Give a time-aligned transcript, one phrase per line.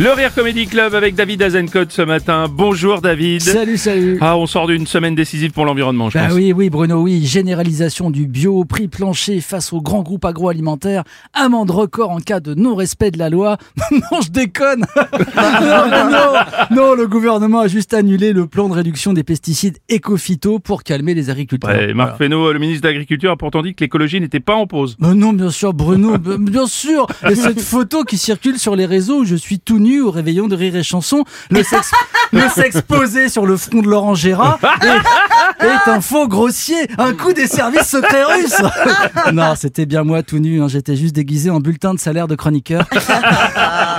[0.00, 2.46] Le Rire Comedy Club avec David Azencott ce matin.
[2.50, 3.42] Bonjour David.
[3.42, 4.16] Salut, salut.
[4.22, 6.36] Ah, on sort d'une semaine décisive pour l'environnement, je Bah pense.
[6.36, 7.26] oui, oui, Bruno, oui.
[7.26, 11.04] Généralisation du bio, prix plancher face aux grands groupes agroalimentaires,
[11.34, 13.58] amende record en cas de non-respect de la loi.
[13.92, 14.86] non, je déconne.
[15.36, 16.32] non, non, non.
[16.70, 21.12] Non, le gouvernement a juste annulé le plan de réduction des pesticides éco-phyto pour calmer
[21.12, 21.68] les agriculteurs.
[21.68, 22.16] Ouais, Marc Voilà.
[22.16, 24.96] Fesneau, le ministre de l'Agriculture, a pourtant dit que l'écologie n'était pas en pause.
[24.98, 27.06] Mais non, bien sûr, Bruno, bien sûr.
[27.28, 30.46] Et cette photo qui circule sur les réseaux où je suis tout nu au réveillon
[30.46, 31.90] de rire et chanson, le sexe,
[32.32, 37.14] le sexe posé sur le front de Laurent Gérard est, est un faux grossier, un
[37.14, 38.54] coup des services secrets russes.
[39.32, 42.34] Non, c'était bien moi tout nu, hein, j'étais juste déguisé en bulletin de salaire de
[42.34, 42.84] chroniqueur.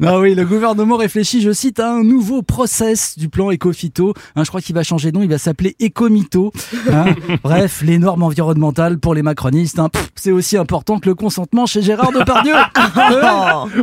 [0.00, 4.14] Non, oui, le gouvernement réfléchit, je cite, à un nouveau process du plan éco-phyto.
[4.36, 6.52] Hein, je crois qu'il va changer de nom, il va s'appeler Écomito.
[6.90, 7.14] Hein.
[7.42, 11.82] Bref, les normes environnementales pour les macronistes, hein, c'est aussi important que le consentement chez
[11.82, 12.54] Gérard Depardieu.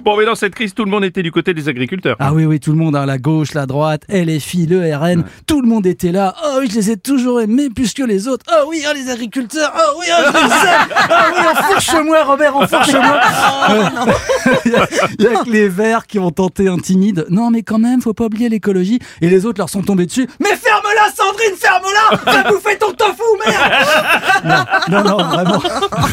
[0.03, 2.15] Bon, mais dans cette crise, tout le monde était du côté des agriculteurs.
[2.19, 5.61] Ah oui, oui, tout le monde, hein, la gauche, la droite, LFI, le RN, tout
[5.61, 6.35] le monde était là.
[6.43, 8.45] Oh oui, je les ai toujours aimés plus que les autres.
[8.51, 9.71] Oh oui, oh, les agriculteurs.
[9.75, 10.87] Oh oui, oh, je les aime.
[11.11, 13.19] Oh oui, enfourche-moi, Robert, enfourche-moi.
[15.19, 17.25] Il y, a- il y a que les verts qui ont tenté un timide.
[17.29, 18.99] Non, mais quand même, faut pas oublier l'écologie.
[19.21, 20.27] Et les autres leur sont tombés dessus.
[20.39, 22.31] Mais ferme-la, Sandrine, ferme-la.
[22.43, 24.65] Va bouffer ton tofu, merde.
[24.89, 25.61] Non, non, non, vraiment,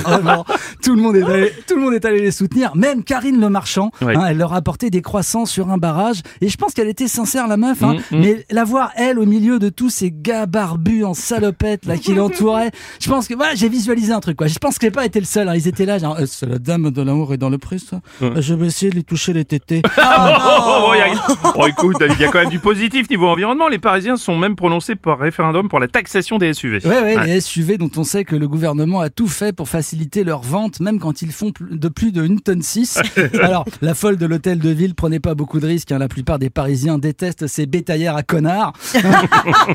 [0.05, 0.45] vraiment.
[0.83, 1.53] Tout le monde est allé,
[1.89, 2.75] monde est allé les soutenir.
[2.77, 4.17] Même Karine Le Marchand, Ouais.
[4.17, 6.21] hein, elle leur a apporté des croissants sur un barrage.
[6.41, 7.83] Et je pense qu'elle était sincère, la meuf.
[7.83, 8.21] Hein, Mm, mm.
[8.21, 12.15] Mais la voir, elle, au milieu de tous ces gars barbus en salopette là qui
[12.15, 14.37] l'entouraient, je pense que voilà, j'ai visualisé un truc.
[14.37, 14.47] Quoi.
[14.47, 15.49] Je pense que j'ai pas été le seul.
[15.49, 15.55] hein.
[15.55, 18.01] Ils étaient là, genre, Euh, c'est la dame de l'amour et dans le prix, ça.
[18.21, 18.41] Ouais.
[18.43, 19.83] Je vais essayer de lui toucher les tétés.
[19.99, 23.09] Oh, oh, oh, il y a- oh, écoute, il y a quand même du positif
[23.11, 23.69] niveau environnement.
[23.69, 26.81] Les Parisiens sont même prononcés par référendum pour la taxation des SUV.
[26.87, 27.27] Ouais, ouais, Ouais.
[27.27, 30.81] les SUV dont on sait que le gouvernement a tout fait pour faciliter leur vente,
[30.81, 32.99] même quand ils font de plus de 1 tonne 6.
[33.43, 35.93] Alors, la folle de l'hôtel de ville prenait pas beaucoup de risques.
[35.93, 35.99] hein.
[35.99, 38.73] La plupart des Parisiens détestent ces bétaillères à connards.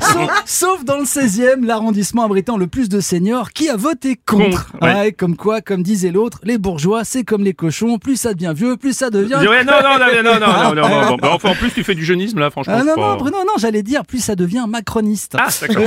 [0.00, 4.34] sauf, sauf dans le 16e, l'arrondissement abritant le plus de seniors qui a voté contre.
[4.44, 4.94] Contre, ouais.
[4.94, 7.98] Ouais, comme quoi, comme disait l'autre, les bourgeois, c'est comme les cochons.
[7.98, 9.34] Plus ça devient vieux, plus ça devient...
[9.48, 11.16] Ouais, non, non, non, non, non, non, non, non, non.
[11.16, 12.74] Bah, Enfin, en plus, tu fais du jeunisme, là, franchement.
[12.78, 15.36] Ah non, pas- non, Bruno, non, j'allais dire, plus ça devient macroniste.
[15.38, 15.84] Ah, d'accord.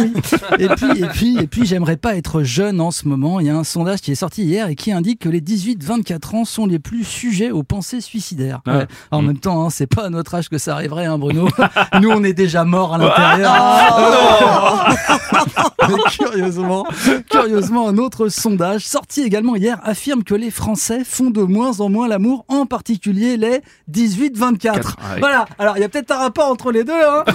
[0.59, 3.39] Et puis, et puis, et puis, j'aimerais pas être jeune en ce moment.
[3.39, 6.06] Il y a un sondage qui est sorti hier et qui indique que les 18-24
[6.34, 8.62] ans sont les plus sujets aux pensées suicidaires.
[8.66, 8.78] Ah.
[8.78, 8.88] Ouais.
[9.12, 11.47] En même temps, hein, c'est pas à notre âge que ça arriverait, hein, Bruno.
[12.01, 14.88] Nous, on est déjà morts à l'intérieur.
[15.76, 15.76] Mais
[16.09, 16.85] curieusement,
[17.29, 21.89] curieusement, un autre sondage sorti également hier affirme que les Français font de moins en
[21.89, 23.61] moins l'amour, en particulier les
[23.91, 24.57] 18-24.
[24.57, 25.19] Quatre, ah oui.
[25.19, 25.45] Voilà.
[25.59, 27.23] Alors, il y a peut-être un rapport entre les deux, hein.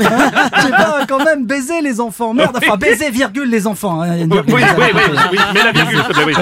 [0.56, 2.34] Je sais pas, quand même, baiser les enfants.
[2.34, 4.02] Merde, enfin, baiser, virgule, les enfants.
[4.02, 4.16] hein.
[4.20, 5.02] Oui, oui, oui, oui,
[5.32, 6.34] oui, mais la virgule, oui.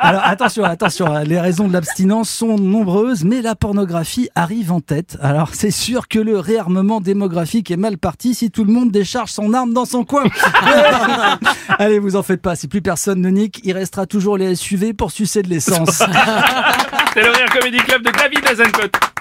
[0.00, 5.16] Alors attention, attention, les raisons de l'abstinence sont nombreuses, mais la pornographie arrive en tête.
[5.22, 9.30] Alors c'est sûr que le réarmement démographique est mal parti si tout le monde décharge
[9.30, 10.24] son arme dans son coin.
[11.78, 14.94] Allez, vous en faites pas, si plus personne ne nique, il restera toujours les SUV
[14.94, 15.98] pour sucer de l'essence.
[17.14, 19.13] C'est le Rire Comedy Club de David Azencott.